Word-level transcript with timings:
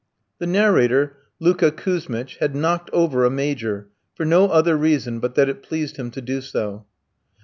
The 0.39 0.47
narrator, 0.47 1.15
Luka 1.39 1.71
Kouzmitch, 1.71 2.37
had 2.37 2.55
"knocked 2.55 2.89
over" 2.89 3.23
a 3.23 3.29
Major, 3.29 3.89
for 4.15 4.25
no 4.25 4.45
other 4.47 4.75
reason 4.75 5.19
but 5.19 5.35
that 5.35 5.47
it 5.47 5.61
pleased 5.61 5.97
him 5.97 6.09
to 6.09 6.21
do 6.23 6.41
so. 6.41 6.87